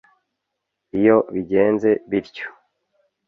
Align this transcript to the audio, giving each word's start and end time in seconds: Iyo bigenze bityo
Iyo 0.97 1.15
bigenze 1.33 1.89
bityo 2.09 2.47